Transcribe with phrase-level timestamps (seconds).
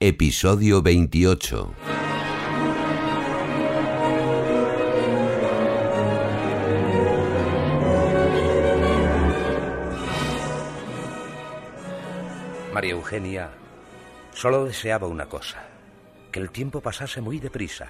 [0.00, 1.74] Episodio 28.
[12.72, 13.50] María Eugenia
[14.32, 15.66] Solo deseaba una cosa,
[16.30, 17.88] que el tiempo pasase muy deprisa.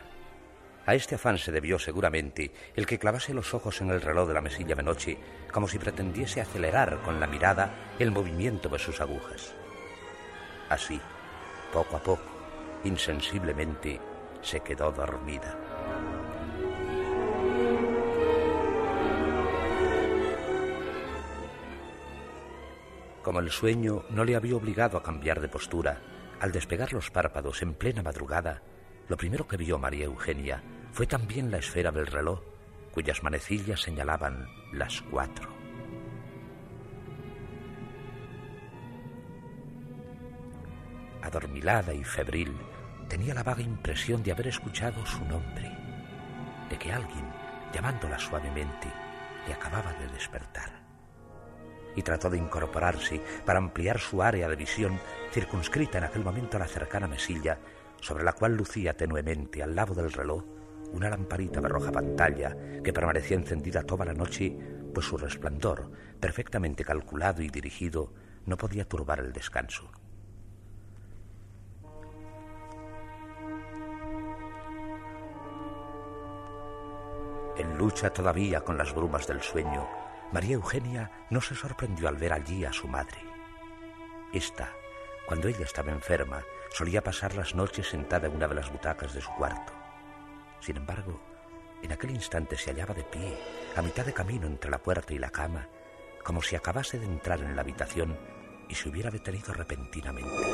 [0.86, 4.32] A este afán se debió seguramente el que clavase los ojos en el reloj de
[4.32, 5.18] la mesilla de noche,
[5.52, 9.52] como si pretendiese acelerar con la mirada el movimiento de sus agujas.
[10.70, 10.98] Así,
[11.72, 12.22] poco a poco,
[12.84, 14.00] insensiblemente,
[14.42, 15.56] se quedó dormida.
[23.22, 26.00] Como el sueño no le había obligado a cambiar de postura,
[26.40, 28.62] al despegar los párpados en plena madrugada,
[29.08, 32.40] lo primero que vio María Eugenia fue también la esfera del reloj,
[32.92, 35.57] cuyas manecillas señalaban las cuatro.
[41.22, 42.56] Adormilada y febril,
[43.08, 45.70] tenía la vaga impresión de haber escuchado su nombre,
[46.70, 47.24] de que alguien,
[47.72, 48.88] llamándola suavemente,
[49.46, 50.78] le acababa de despertar
[51.96, 55.00] y trató de incorporarse para ampliar su área de visión,
[55.32, 57.58] circunscrita en aquel momento a la cercana mesilla,
[58.00, 60.44] sobre la cual lucía tenuemente al lado del reloj
[60.92, 64.56] una lamparita de roja pantalla que permanecía encendida toda la noche,
[64.94, 68.12] pues su resplandor, perfectamente calculado y dirigido,
[68.46, 69.90] no podía turbar el descanso.
[77.58, 79.88] En lucha todavía con las brumas del sueño,
[80.32, 83.18] María Eugenia no se sorprendió al ver allí a su madre.
[84.32, 84.72] Esta,
[85.26, 89.20] cuando ella estaba enferma, solía pasar las noches sentada en una de las butacas de
[89.20, 89.72] su cuarto.
[90.60, 91.20] Sin embargo,
[91.82, 93.36] en aquel instante se hallaba de pie,
[93.74, 95.66] a mitad de camino entre la puerta y la cama,
[96.22, 98.16] como si acabase de entrar en la habitación
[98.68, 100.46] y se hubiera detenido repentinamente.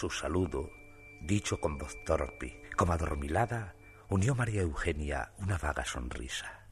[0.00, 0.70] Su saludo,
[1.20, 3.76] dicho con voz torpe, como adormilada,
[4.08, 6.66] unió María Eugenia una vaga sonrisa.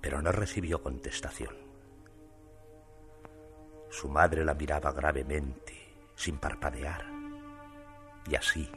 [0.00, 1.56] Pero no recibió contestación.
[3.90, 7.04] Su madre la miraba gravemente, sin parpadear.
[8.30, 8.70] Y así,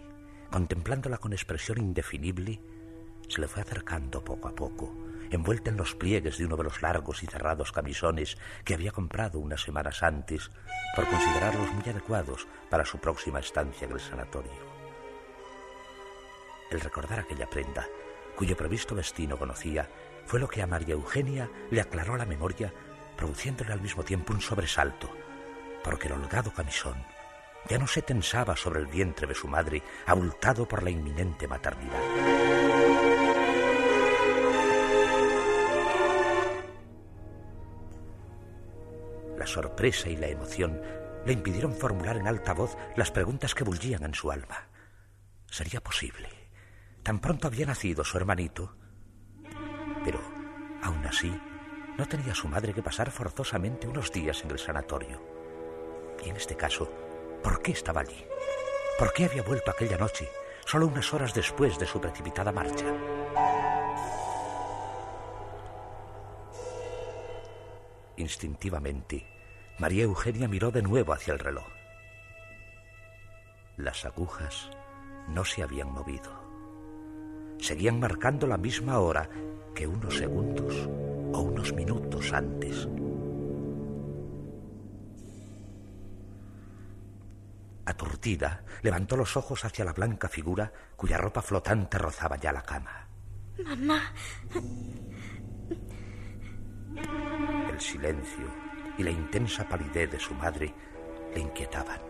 [0.50, 2.60] contemplándola con expresión indefinible,
[3.30, 4.92] se le fue acercando poco a poco,
[5.31, 9.40] envuelta en los pliegues de uno de los largos y cerrados camisones que había comprado
[9.40, 10.52] unas semanas antes
[10.96, 14.75] por considerarlos muy adecuados para su próxima estancia en el sanatorio.
[16.72, 17.88] El recordar aquella prenda,
[18.35, 19.88] cuyo previsto destino conocía,
[20.25, 22.74] fue lo que a María Eugenia le aclaró la memoria,
[23.16, 25.09] produciéndole al mismo tiempo un sobresalto,
[25.84, 26.96] porque el holgado camisón
[27.69, 32.75] ya no se tensaba sobre el vientre de su madre, abultado por la inminente maternidad.
[39.56, 40.82] Sorpresa y la emoción
[41.26, 44.68] le impidieron formular en alta voz las preguntas que bullían en su alma.
[45.50, 46.28] ¿Sería posible?
[47.04, 48.76] Tan pronto había nacido su hermanito.
[50.04, 50.20] Pero,
[50.84, 51.32] aún así,
[51.98, 55.22] no tenía su madre que pasar forzosamente unos días en el sanatorio.
[56.22, 56.92] Y en este caso,
[57.42, 58.26] ¿por qué estaba allí?
[59.00, 60.28] ¿Por qué había vuelto aquella noche,
[60.66, 62.88] solo unas horas después de su precipitada marcha?
[68.18, 69.34] Instintivamente,
[69.78, 71.68] María Eugenia miró de nuevo hacia el reloj.
[73.75, 74.69] Las agujas
[75.28, 76.32] no se habían movido.
[77.59, 79.29] Seguían marcando la misma hora
[79.73, 80.73] que unos segundos
[81.34, 82.88] o unos minutos antes.
[87.85, 93.08] Aturdida, levantó los ojos hacia la blanca figura cuya ropa flotante rozaba ya la cama.
[93.64, 94.14] Mamá.
[97.70, 98.65] El silencio
[98.97, 100.74] y la intensa palidez de su madre
[101.34, 102.02] le inquietaban.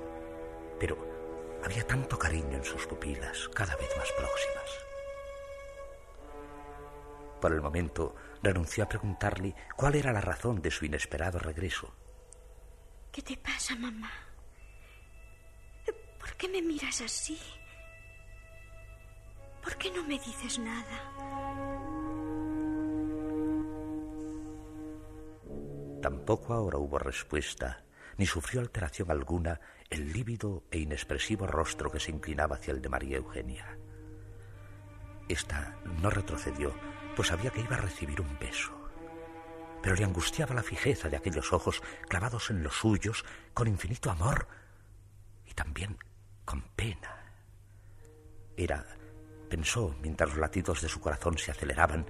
[0.80, 0.98] Pero
[1.64, 4.86] había tanto cariño en sus pupilas, cada vez más próximas.
[7.42, 11.94] Por el momento renunció a preguntarle cuál era la razón de su inesperado regreso.
[13.12, 14.12] ¿Qué te pasa, mamá?
[16.20, 17.40] ¿Por qué me miras así?
[19.64, 21.35] ¿Por qué no me dices nada?
[26.06, 27.84] Tampoco ahora hubo respuesta,
[28.18, 29.60] ni sufrió alteración alguna
[29.90, 33.76] el lívido e inexpresivo rostro que se inclinaba hacia el de María Eugenia.
[35.28, 36.76] Esta no retrocedió,
[37.16, 38.72] pues sabía que iba a recibir un beso.
[39.82, 43.26] Pero le angustiaba la fijeza de aquellos ojos clavados en los suyos
[43.56, 44.48] con infinito amor
[45.44, 45.98] y también
[46.46, 47.34] con pena.
[48.56, 48.86] Era,
[49.50, 52.06] pensó mientras los latidos de su corazón se aceleraban,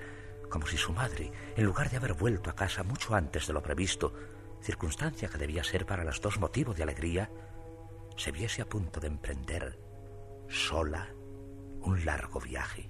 [0.49, 3.61] como si su madre, en lugar de haber vuelto a casa mucho antes de lo
[3.61, 4.13] previsto,
[4.61, 7.29] circunstancia que debía ser para las dos motivo de alegría,
[8.17, 9.79] se viese a punto de emprender
[10.47, 11.09] sola
[11.81, 12.89] un largo viaje.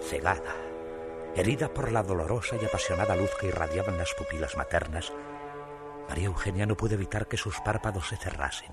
[0.00, 0.54] Cegada,
[1.34, 5.12] herida por la dolorosa y apasionada luz que irradiaba en las pupilas maternas,
[6.08, 8.72] María Eugenia no pudo evitar que sus párpados se cerrasen.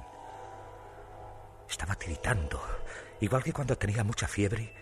[1.69, 2.61] Estaba tiritando,
[3.19, 4.73] igual que cuando tenía mucha fiebre,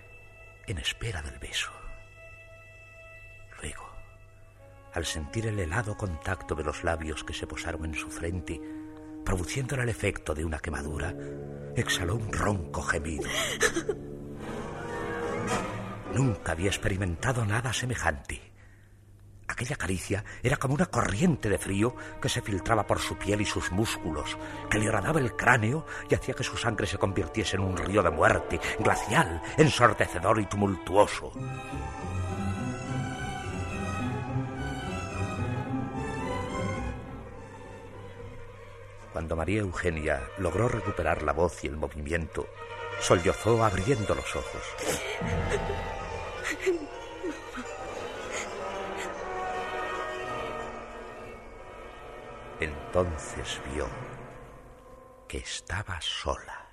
[0.68, 1.72] en espera del beso.
[3.62, 3.90] Luego,
[4.94, 8.60] al sentir el helado contacto de los labios que se posaron en su frente,
[9.24, 11.16] produciéndole el efecto de una quemadura,
[11.76, 13.30] exhaló un ronco gemido.
[16.14, 18.51] Nunca había experimentado nada semejante.
[19.52, 23.46] Aquella caricia era como una corriente de frío que se filtraba por su piel y
[23.46, 24.38] sus músculos,
[24.70, 28.02] que le horadaba el cráneo y hacía que su sangre se convirtiese en un río
[28.02, 31.34] de muerte, glacial, ensordecedor y tumultuoso.
[39.12, 42.48] Cuando María Eugenia logró recuperar la voz y el movimiento,
[43.02, 44.64] sollozó abriendo los ojos.
[52.62, 53.88] Entonces vio
[55.28, 56.70] que estaba sola.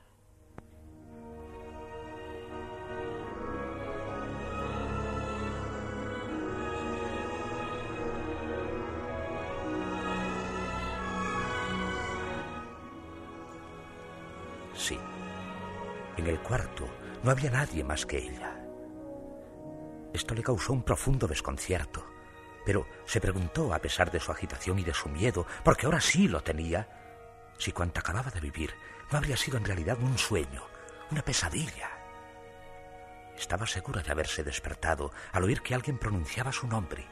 [14.75, 14.99] Sí,
[16.19, 16.84] en el cuarto
[17.23, 18.62] no había nadie más que ella.
[20.12, 22.18] Esto le causó un profundo desconcierto
[22.69, 26.29] pero se preguntó, a pesar de su agitación y de su miedo, porque ahora sí
[26.29, 26.87] lo tenía,
[27.56, 28.75] si cuanto acababa de vivir
[29.11, 30.67] no habría sido en realidad un sueño,
[31.11, 31.88] una pesadilla.
[33.38, 37.06] Estaba segura de haberse despertado al oír que alguien pronunciaba su nombre.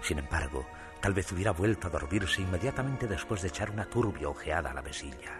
[0.00, 0.66] Sin embargo,
[1.02, 4.80] tal vez hubiera vuelto a dormirse inmediatamente después de echar una turbia ojeada a la
[4.80, 5.38] mesilla.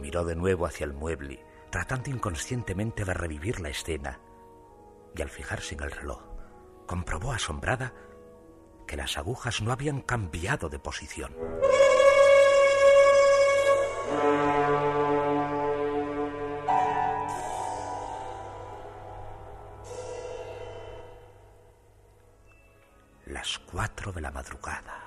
[0.00, 4.18] Miró de nuevo hacia el mueble, tratando inconscientemente de revivir la escena,
[5.16, 6.22] y al fijarse en el reloj,
[6.86, 7.92] comprobó asombrada
[8.86, 11.34] que las agujas no habían cambiado de posición.
[23.26, 25.04] Las cuatro de la madrugada.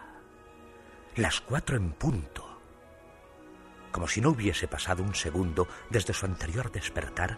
[1.15, 2.45] Las cuatro en punto.
[3.91, 7.37] Como si no hubiese pasado un segundo desde su anterior despertar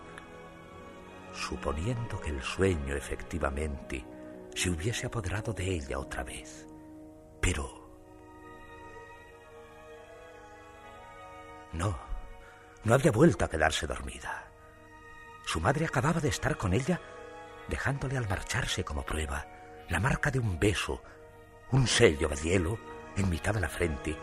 [1.34, 4.06] suponiendo que el sueño efectivamente
[4.56, 6.68] se hubiese apoderado de ella otra vez.
[7.42, 7.80] Pero...
[11.72, 11.98] No,
[12.84, 14.48] no había vuelto a quedarse dormida.
[15.46, 17.00] Su madre acababa de estar con ella,
[17.68, 19.46] dejándole al marcharse como prueba
[19.90, 21.02] la marca de un beso,
[21.72, 22.80] un sello de hielo
[23.18, 24.16] en mitad de la frente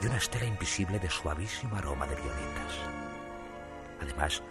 [0.00, 2.74] y una estela invisible de suavísimo aroma de violetas.
[4.00, 4.42] Además,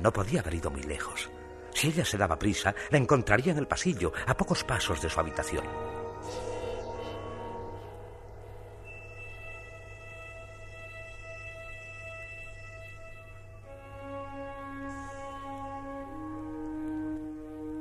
[0.00, 1.30] no podía haber ido muy lejos.
[1.72, 5.20] Si ella se daba prisa, la encontraría en el pasillo, a pocos pasos de su
[5.20, 5.64] habitación.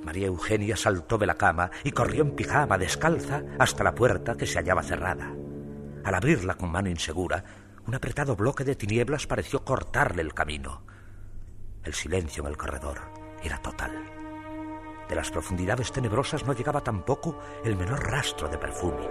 [0.04, 4.46] María Eugenia saltó de la cama y corrió en pijama descalza hasta la puerta que
[4.46, 5.34] se hallaba cerrada.
[6.04, 7.44] Al abrirla con mano insegura,
[7.88, 10.85] un apretado bloque de tinieblas pareció cortarle el camino.
[11.86, 13.00] El silencio en el corredor
[13.44, 13.92] era total.
[15.08, 19.08] De las profundidades tenebrosas no llegaba tampoco el menor rastro de perfume.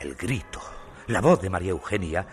[0.00, 0.60] El grito,
[1.06, 2.26] la voz de María Eugenia,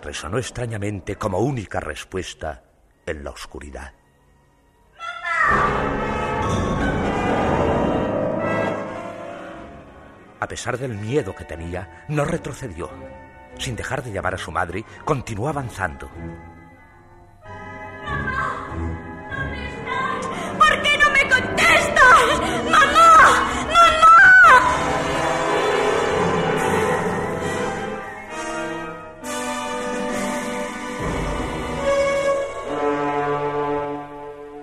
[0.00, 2.62] resonó extrañamente como única respuesta
[3.04, 3.99] en la oscuridad.
[10.40, 12.90] A pesar del miedo que tenía, no retrocedió.
[13.58, 16.10] Sin dejar de llamar a su madre, continuó avanzando.
[20.58, 22.40] ¿Por qué no me contestas?
[22.70, 23.52] ¡Mamá!
[23.68, 24.10] ¡Mamá!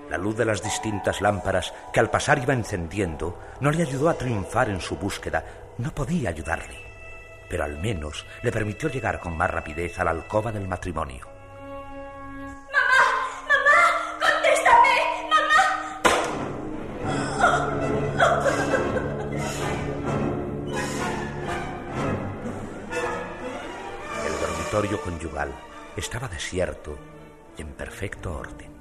[0.10, 4.15] La luz de las distintas lámparas que al pasar iba encendiendo no le ayudó a
[4.15, 6.79] triunfar en su búsqueda, no podía ayudarle,
[7.50, 11.27] pero al menos le permitió llegar con más rapidez a la alcoba del matrimonio.
[14.19, 14.96] ¡Contéstame!
[15.29, 15.63] ¡Mamá!
[24.25, 25.53] El dormitorio conyugal
[25.96, 26.98] estaba desierto
[27.57, 28.75] y en perfecto orden.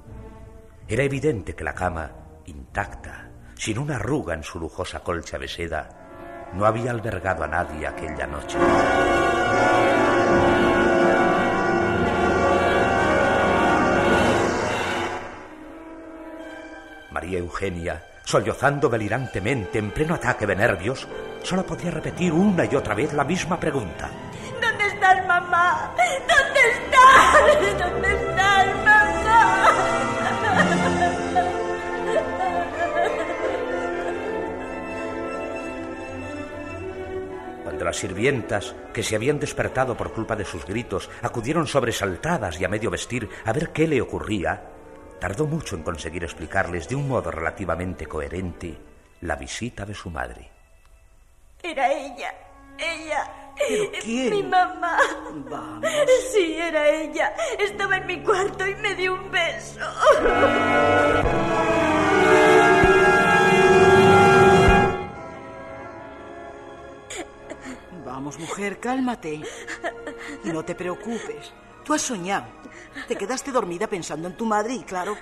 [0.89, 2.13] Era evidente que la cama,
[2.47, 6.06] intacta, sin una arruga en su lujosa colcha de seda,
[6.55, 8.59] no había albergado a nadie aquella noche.
[17.11, 21.09] María Eugenia, sollozando delirantemente en pleno ataque de nervios,
[21.43, 24.11] solo podía repetir una y otra vez la misma pregunta.
[24.61, 25.95] ¿Dónde estás, mamá?
[25.97, 27.79] ¿Dónde estás?
[27.93, 28.76] ¿Dónde estás,
[37.87, 42.69] las sirvientas, que se habían despertado por culpa de sus gritos, acudieron sobresaltadas y a
[42.69, 44.63] medio vestir a ver qué le ocurría,
[45.19, 48.77] tardó mucho en conseguir explicarles de un modo relativamente coherente
[49.23, 50.51] la visita de su madre.
[51.63, 52.35] Era ella.
[52.79, 53.53] Ella.
[53.57, 54.31] ¿Pero quién?
[54.31, 54.99] Mi mamá.
[55.49, 55.87] Vamos.
[56.33, 57.33] Sí, era ella.
[57.59, 59.81] Estaba en mi cuarto y me dio un beso.
[68.39, 69.43] Mujer, cálmate.
[70.45, 71.53] Y no te preocupes.
[71.85, 72.47] Tú has soñado.
[73.07, 75.17] Te quedaste dormida pensando en tu madre y, claro,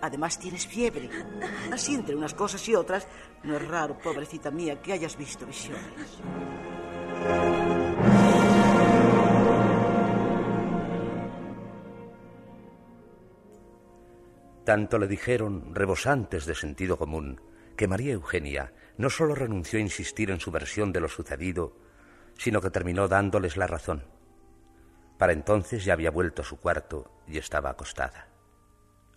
[0.00, 1.08] además tienes fiebre.
[1.72, 3.06] Así, entre unas cosas y otras,
[3.44, 6.18] no es raro, pobrecita mía, que hayas visto visiones.
[14.64, 17.40] Tanto le dijeron, rebosantes de sentido común,
[17.76, 21.74] que María Eugenia no solo renunció a insistir en su versión de lo sucedido,
[22.38, 24.04] sino que terminó dándoles la razón.
[25.18, 28.28] Para entonces ya había vuelto a su cuarto y estaba acostada.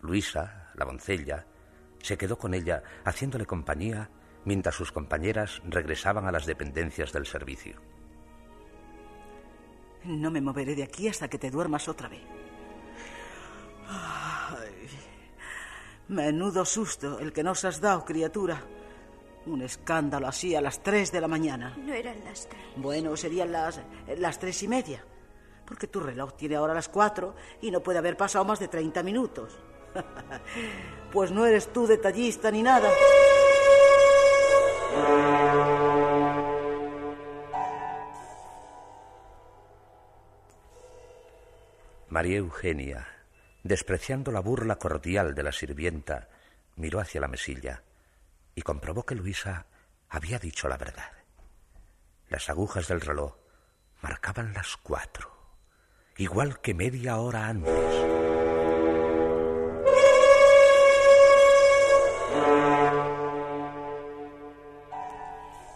[0.02, 1.46] Luisa, la doncella,
[2.02, 4.10] se quedó con ella haciéndole compañía
[4.44, 7.80] mientras sus compañeras regresaban a las dependencias del servicio.
[10.04, 12.24] No me moveré de aquí hasta que te duermas otra vez.
[16.08, 18.62] Menudo susto el que nos has dado, criatura.
[19.46, 21.76] Un escándalo así a las tres de la mañana.
[21.78, 22.62] No eran las tres.
[22.76, 23.82] Bueno, serían las,
[24.18, 25.04] las tres y media.
[25.66, 29.02] Porque tu reloj tiene ahora las cuatro y no puede haber pasado más de 30
[29.04, 29.58] minutos.
[31.12, 32.90] pues no eres tú detallista ni nada.
[42.10, 43.08] María Eugenia,
[43.64, 46.28] despreciando la burla cordial de la sirvienta,
[46.76, 47.84] miró hacia la mesilla
[48.56, 49.68] y comprobó que Luisa
[50.10, 51.12] había dicho la verdad.
[52.30, 53.36] Las agujas del reloj
[54.02, 55.32] marcaban las cuatro,
[56.18, 57.72] igual que media hora antes.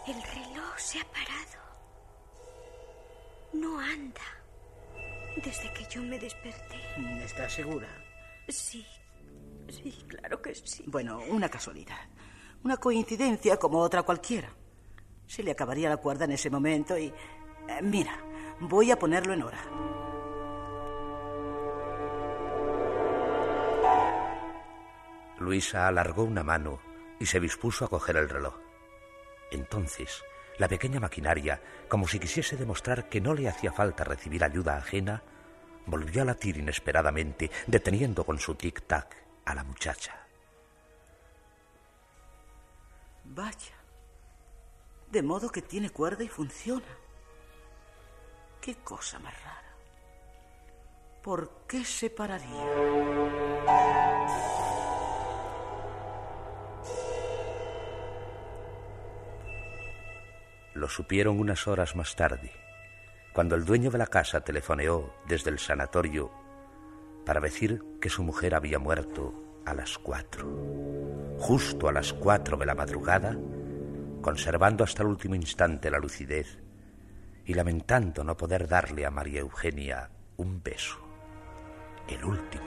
[0.06, 1.62] El reloj se ha parado.
[3.52, 4.20] No anda.
[5.36, 6.80] Desde que yo me desperté.
[7.24, 7.88] ¿Estás segura?
[8.48, 8.86] Sí.
[9.68, 10.84] Sí, claro que sí.
[10.86, 12.08] Bueno, una casualidad.
[12.64, 14.50] Una coincidencia como otra cualquiera.
[15.26, 17.06] Se le acabaría la cuerda en ese momento y...
[17.06, 17.14] eh,
[17.82, 18.18] mira,
[18.60, 19.62] voy a ponerlo en hora.
[25.38, 26.80] Luisa alargó una mano
[27.20, 28.54] y se dispuso a coger el reloj.
[29.50, 30.24] Entonces,
[30.58, 35.22] la pequeña maquinaria, como si quisiese demostrar que no le hacía falta recibir ayuda ajena,
[35.86, 39.06] volvió a latir inesperadamente, deteniendo con su tic-tac
[39.44, 40.25] a la muchacha.
[43.34, 43.74] Vaya.
[45.10, 46.84] De modo que tiene cuerda y funciona.
[48.60, 49.76] Qué cosa más rara.
[51.22, 52.64] ¿Por qué se pararía?
[60.74, 62.52] Lo supieron unas horas más tarde,
[63.32, 66.30] cuando el dueño de la casa telefoneó desde el sanatorio
[67.24, 70.95] para decir que su mujer había muerto a las cuatro.
[71.38, 73.36] Justo a las cuatro de la madrugada,
[74.20, 76.58] conservando hasta el último instante la lucidez
[77.44, 80.98] y lamentando no poder darle a María Eugenia un beso,
[82.08, 82.64] el último.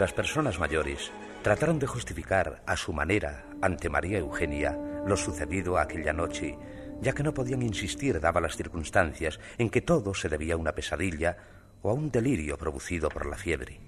[0.00, 4.72] Las personas mayores trataron de justificar a su manera ante María Eugenia
[5.04, 6.56] lo sucedido aquella noche,
[7.02, 10.72] ya que no podían insistir, dadas las circunstancias, en que todo se debía a una
[10.72, 11.36] pesadilla
[11.82, 13.78] o a un delirio producido por la fiebre.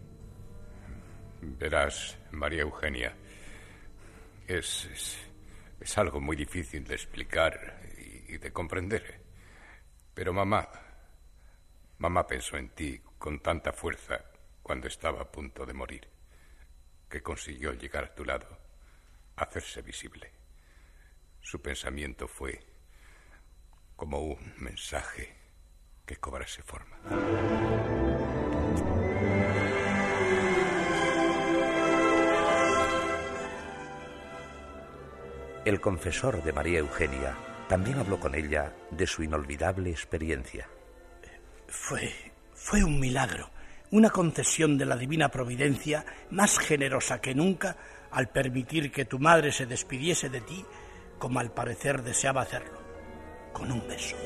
[1.40, 3.14] Verás, María Eugenia,
[4.47, 5.16] es,
[5.81, 7.81] es, algo muy difícil de explicar
[8.28, 9.19] y de comprender.
[10.12, 10.69] Pero mamá,
[11.97, 14.32] mamá pensó en ti con tanta fuerza
[14.62, 16.09] cuando estaba a punto de morir,
[17.09, 18.59] que consiguió llegar a tu lado,
[19.37, 20.33] hacerse visible.
[21.40, 22.64] Su pensamiento fue
[23.97, 25.37] como un mensaje
[26.07, 26.99] que cobrase forma.
[35.64, 37.37] El confesor de María Eugenia
[37.69, 40.69] también habló con ella de su inolvidable experiencia.
[41.69, 42.12] Fue,
[42.52, 43.49] fue un milagro
[43.92, 47.76] una concesión de la divina providencia más generosa que nunca
[48.11, 50.64] al permitir que tu madre se despidiese de ti
[51.18, 52.80] como al parecer deseaba hacerlo,
[53.52, 54.16] con un beso.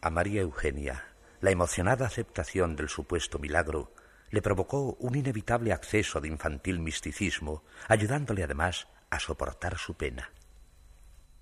[0.00, 1.04] A María Eugenia,
[1.40, 3.92] la emocionada aceptación del supuesto milagro
[4.30, 10.30] le provocó un inevitable acceso de infantil misticismo, ayudándole además a soportar su pena.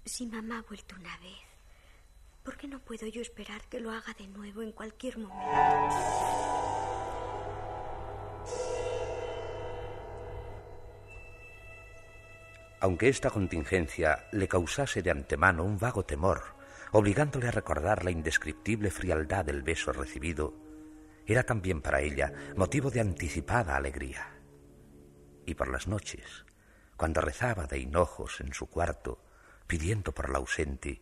[0.04, 1.50] Si mamá ha vuelto una vez,
[2.50, 5.57] ¿Por no puedo yo esperar que lo haga de nuevo en cualquier momento?
[12.80, 16.43] Aunque esta contingencia le causase de antemano un vago temor,
[16.91, 20.52] obligándole a recordar la indescriptible frialdad del beso recibido,
[21.26, 24.26] era también para ella motivo de anticipada alegría.
[25.47, 26.45] Y por las noches,
[26.97, 29.23] cuando rezaba de hinojos en su cuarto,
[29.69, 31.00] pidiendo por la ausente,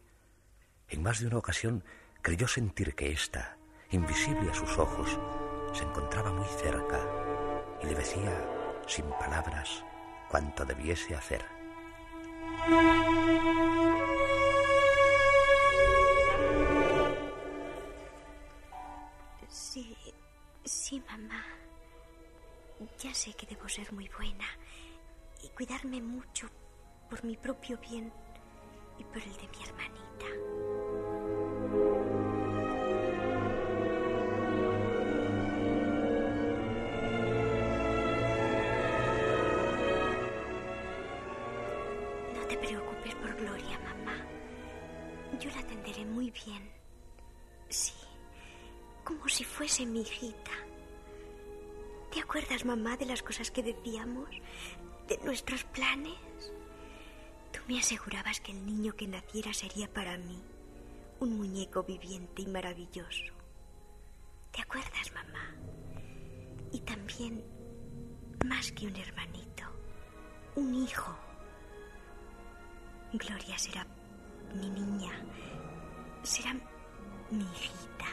[0.90, 1.84] en más de una ocasión
[2.22, 3.56] creyó sentir que ésta,
[3.90, 5.18] invisible a sus ojos,
[5.72, 7.00] se encontraba muy cerca
[7.82, 8.32] y le decía,
[8.86, 9.84] sin palabras,
[10.30, 11.44] cuanto debiese hacer.
[19.48, 19.96] Sí,
[20.64, 21.44] sí, mamá.
[22.98, 24.46] Ya sé que debo ser muy buena
[25.42, 26.48] y cuidarme mucho
[27.08, 28.12] por mi propio bien
[28.98, 30.26] y por el de mi hermanita.
[42.34, 44.16] No te preocupes por Gloria, mamá.
[45.40, 46.70] Yo la atenderé muy bien.
[47.68, 47.92] Sí,
[49.04, 50.50] como si fuese mi hijita.
[52.12, 54.28] ¿Te acuerdas, mamá, de las cosas que decíamos?
[55.06, 56.16] ¿De nuestros planes?
[57.68, 60.42] Me asegurabas que el niño que naciera sería para mí
[61.20, 63.34] un muñeco viviente y maravilloso.
[64.50, 65.54] ¿Te acuerdas, mamá?
[66.72, 67.44] Y también,
[68.46, 69.64] más que un hermanito,
[70.54, 71.14] un hijo.
[73.12, 73.86] Gloria será
[74.54, 75.12] mi niña,
[76.22, 76.54] será
[77.30, 78.06] mi hijita.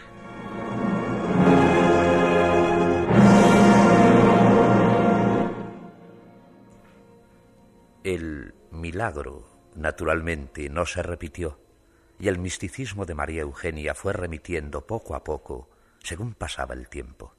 [8.03, 11.59] El milagro, naturalmente, no se repitió
[12.19, 15.69] y el misticismo de María Eugenia fue remitiendo poco a poco
[16.03, 17.33] según pasaba el tiempo.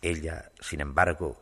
[0.00, 1.40] Ella, sin embargo,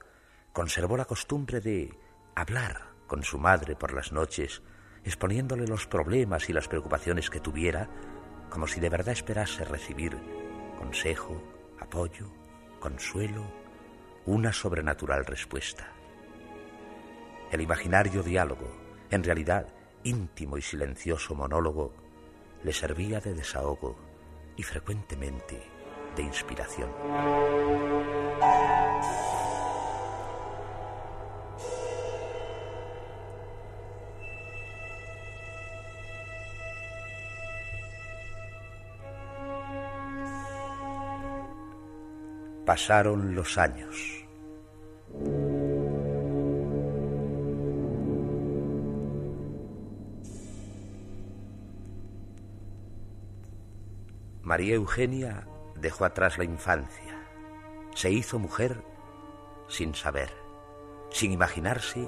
[0.52, 1.96] conservó la costumbre de
[2.34, 4.62] hablar con su madre por las noches,
[5.04, 7.88] exponiéndole los problemas y las preocupaciones que tuviera,
[8.50, 10.16] como si de verdad esperase recibir
[10.78, 11.42] consejo,
[11.80, 12.30] apoyo,
[12.80, 13.44] consuelo,
[14.26, 15.92] una sobrenatural respuesta.
[17.52, 18.66] El imaginario diálogo,
[19.10, 19.66] en realidad
[20.04, 21.92] íntimo y silencioso monólogo,
[22.64, 23.94] le servía de desahogo
[24.56, 25.60] y frecuentemente
[26.16, 26.88] de inspiración.
[42.64, 44.21] Pasaron los años.
[54.52, 57.26] María Eugenia dejó atrás la infancia,
[57.94, 58.84] se hizo mujer
[59.66, 60.30] sin saber,
[61.08, 62.06] sin imaginarse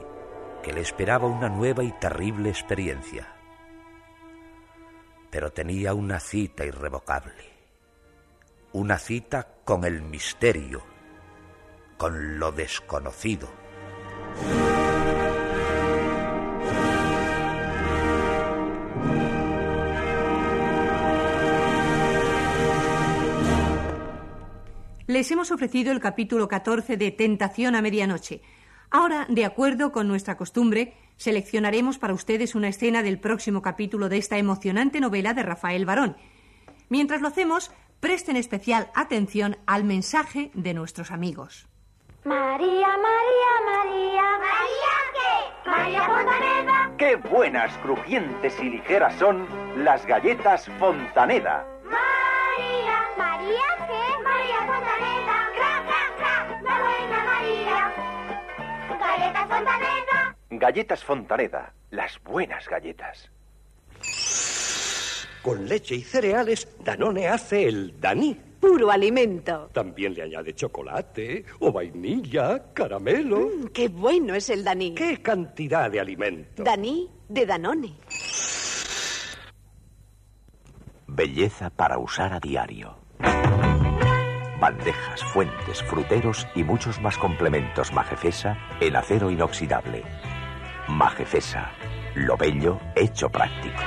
[0.63, 3.35] que le esperaba una nueva y terrible experiencia.
[5.31, 7.51] Pero tenía una cita irrevocable,
[8.75, 10.83] una cita con el misterio,
[11.97, 13.49] con lo desconocido.
[25.07, 28.41] Les hemos ofrecido el capítulo 14 de Tentación a Medianoche.
[28.91, 34.17] Ahora, de acuerdo con nuestra costumbre, seleccionaremos para ustedes una escena del próximo capítulo de
[34.17, 36.17] esta emocionante novela de Rafael Barón.
[36.89, 41.69] Mientras lo hacemos, presten especial atención al mensaje de nuestros amigos.
[42.25, 44.23] María, María, María.
[44.39, 45.71] ¿María qué?
[45.71, 46.93] María Fontaneda.
[46.97, 49.47] Qué buenas, crujientes y ligeras son
[49.85, 51.67] las galletas Fontaneda.
[51.85, 54.04] María, María qué?
[54.25, 55.37] María Fontaneda.
[55.55, 56.63] Cra, cra, cra.
[56.63, 57.93] La buena María.
[58.99, 60.37] Galletas Fontaneda.
[60.51, 63.31] Galletas Fontaneda, las buenas galletas.
[65.43, 68.41] Con leche y cereales, Danone hace el Daní.
[68.61, 69.69] Puro alimento.
[69.75, 73.41] También le añade chocolate o vainilla, caramelo.
[73.41, 74.95] Mm, ¡Qué bueno es el Daní!
[74.95, 76.63] ¡Qué cantidad de alimento!
[76.63, 77.93] Daní de Danone.
[81.07, 82.97] Belleza para usar a diario.
[84.65, 90.03] Bandejas, fuentes, fruteros y muchos más complementos Majefesa en acero inoxidable.
[90.89, 91.71] Majefesa,
[92.15, 93.83] lo bello hecho práctico.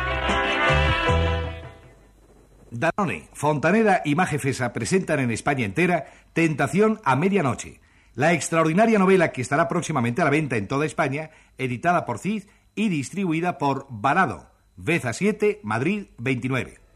[2.69, 7.81] Danone, Fontaneda y Majefesa presentan en España entera Tentación a Medianoche,
[8.13, 12.43] la extraordinaria novela que estará próximamente a la venta en toda España, editada por CID
[12.75, 16.87] y distribuida por Varado, Beza 7, Madrid 29.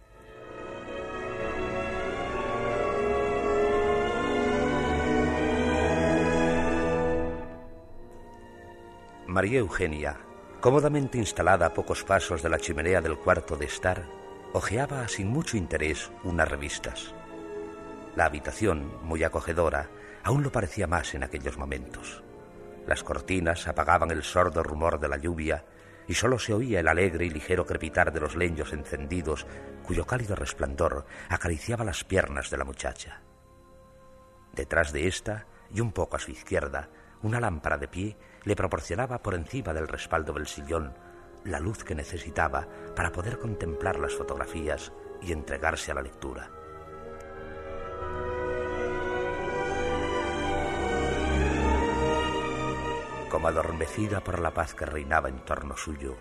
[9.32, 10.18] María Eugenia,
[10.60, 14.04] cómodamente instalada a pocos pasos de la chimenea del cuarto de estar,
[14.52, 17.16] hojeaba sin mucho interés unas revistas.
[18.18, 19.88] La habitación, muy acogedora,
[20.26, 22.22] aún lo parecía más en aquellos momentos.
[22.86, 25.64] Las cortinas apagaban el sordo rumor de la lluvia
[26.10, 29.48] y sólo se oía el alegre y ligero crepitar de los leños encendidos
[29.86, 33.22] cuyo cálido resplandor acariciaba las piernas de la muchacha.
[34.52, 36.90] Detrás de ésta, y un poco a su izquierda,
[37.24, 40.94] una lámpara de pie le proporcionaba por encima del respaldo del sillón
[41.44, 46.50] la luz que necesitaba para poder contemplar las fotografías y entregarse a la lectura.
[53.30, 56.18] Como adormecida por la paz que reinaba en torno suyo,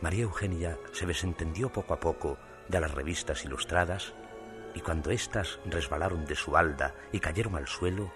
[0.00, 2.38] María Eugenia se desentendió poco a poco
[2.68, 4.14] de las revistas ilustradas
[4.74, 8.10] y cuando éstas resbalaron de su alda y cayeron al suelo,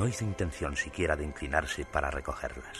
[0.00, 2.78] no hizo intención siquiera de inclinarse para recogerlas.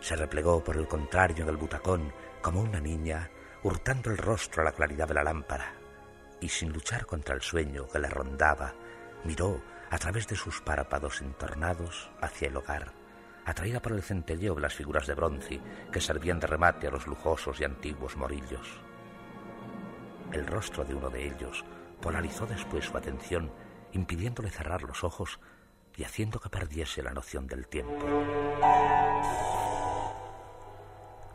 [0.00, 3.30] Se replegó por el contrario en el butacón como una niña,
[3.62, 5.72] hurtando el rostro a la claridad de la lámpara,
[6.42, 8.74] y sin luchar contra el sueño que le rondaba,
[9.24, 12.92] miró a través de sus párpados entornados hacia el hogar,
[13.46, 15.58] atraída por el centelleo de las figuras de bronce
[15.90, 18.78] que servían de remate a los lujosos y antiguos morillos.
[20.32, 21.64] El rostro de uno de ellos
[22.02, 23.50] polarizó después su atención,
[23.92, 25.40] impidiéndole cerrar los ojos
[25.98, 28.06] y haciendo que perdiese la noción del tiempo.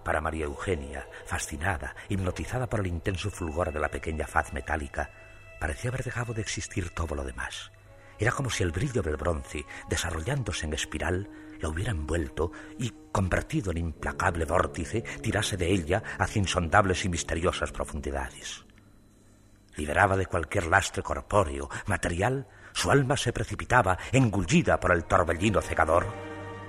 [0.04, 5.12] Para María Eugenia, fascinada, hipnotizada por el intenso fulgor de la pequeña faz metálica,
[5.60, 7.72] parecía haber dejado de existir todo lo demás.
[8.18, 13.72] Era como si el brillo del bronce, desarrollándose en espiral, la hubiera envuelto y, convertido
[13.72, 18.66] en implacable vórtice, tirase de ella hacia insondables y misteriosas profundidades.
[19.76, 26.08] Liberaba de cualquier lastre corpóreo, material, su alma se precipitaba, engullida por el torbellino cegador,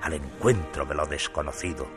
[0.01, 1.87] al encuentro de lo desconocido.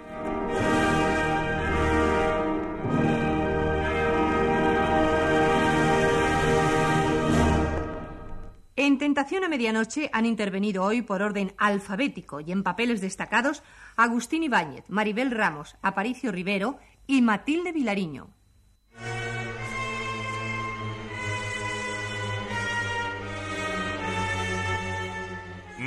[8.77, 13.63] En Tentación a Medianoche han intervenido hoy por orden alfabético y en papeles destacados
[13.97, 18.31] Agustín Ibáñez, Maribel Ramos, Aparicio Rivero y Matilde Vilariño.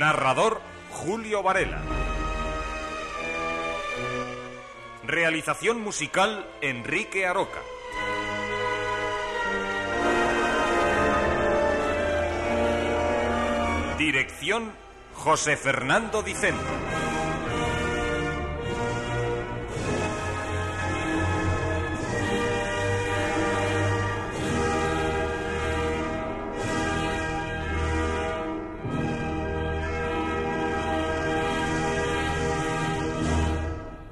[0.02, 0.60] Narrador
[0.90, 1.80] Julio Varela.
[5.04, 7.60] Realización musical Enrique Aroca.
[13.96, 14.72] Dirección
[15.14, 17.11] José Fernando Dicento.